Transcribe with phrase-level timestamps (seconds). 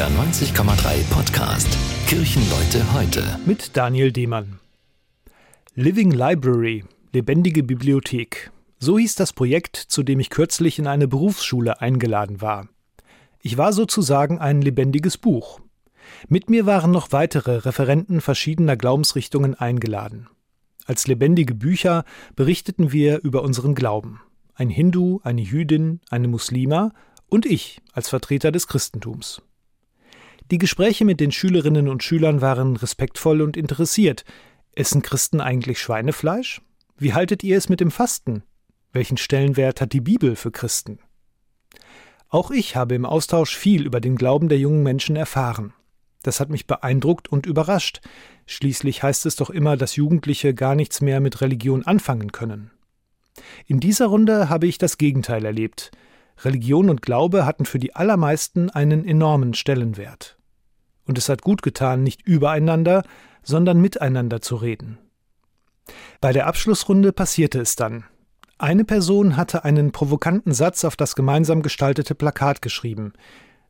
[0.00, 1.68] NDR 90,3 Podcast
[2.06, 3.38] Kirchenleute heute.
[3.44, 4.58] Mit Daniel Demann.
[5.74, 8.50] Living Library, lebendige Bibliothek.
[8.78, 12.68] So hieß das Projekt, zu dem ich kürzlich in eine Berufsschule eingeladen war.
[13.42, 15.60] Ich war sozusagen ein lebendiges Buch.
[16.28, 20.28] Mit mir waren noch weitere Referenten verschiedener Glaubensrichtungen eingeladen.
[20.86, 22.06] Als lebendige Bücher
[22.36, 24.22] berichteten wir über unseren Glauben.
[24.54, 26.92] Ein Hindu, eine Jüdin, eine Muslima
[27.28, 29.42] und ich als Vertreter des Christentums.
[30.50, 34.24] Die Gespräche mit den Schülerinnen und Schülern waren respektvoll und interessiert.
[34.74, 36.60] Essen Christen eigentlich Schweinefleisch?
[36.98, 38.42] Wie haltet ihr es mit dem Fasten?
[38.92, 40.98] Welchen Stellenwert hat die Bibel für Christen?
[42.28, 45.72] Auch ich habe im Austausch viel über den Glauben der jungen Menschen erfahren.
[46.22, 48.00] Das hat mich beeindruckt und überrascht.
[48.46, 52.72] Schließlich heißt es doch immer, dass Jugendliche gar nichts mehr mit Religion anfangen können.
[53.66, 55.92] In dieser Runde habe ich das Gegenteil erlebt.
[56.44, 60.39] Religion und Glaube hatten für die allermeisten einen enormen Stellenwert.
[61.10, 63.02] Und es hat gut getan, nicht übereinander,
[63.42, 64.96] sondern miteinander zu reden.
[66.20, 68.04] Bei der Abschlussrunde passierte es dann.
[68.58, 73.12] Eine Person hatte einen provokanten Satz auf das gemeinsam gestaltete Plakat geschrieben.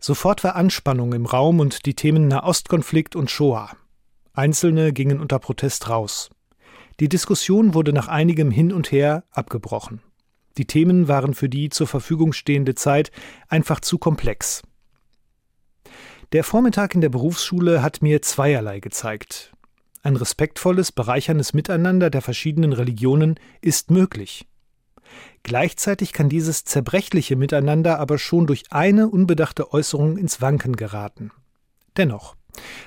[0.00, 3.70] Sofort war Anspannung im Raum und die Themen Nahostkonflikt und Shoah.
[4.32, 6.30] Einzelne gingen unter Protest raus.
[6.98, 10.00] Die Diskussion wurde nach einigem Hin und Her abgebrochen.
[10.56, 13.12] Die Themen waren für die zur Verfügung stehende Zeit
[13.46, 14.64] einfach zu komplex.
[16.32, 19.50] Der Vormittag in der Berufsschule hat mir zweierlei gezeigt.
[20.02, 24.46] Ein respektvolles, bereicherndes Miteinander der verschiedenen Religionen ist möglich.
[25.42, 31.30] Gleichzeitig kann dieses zerbrechliche Miteinander aber schon durch eine unbedachte Äußerung ins Wanken geraten.
[31.96, 32.36] Dennoch,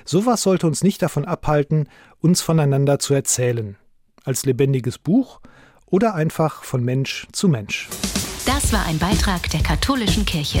[0.04, 1.88] sowas sollte uns nicht davon abhalten,
[2.20, 3.76] uns voneinander zu erzählen.
[4.22, 5.40] Als lebendiges Buch
[5.86, 7.88] oder einfach von Mensch zu Mensch.
[8.46, 10.60] Das war ein Beitrag der katholischen Kirche.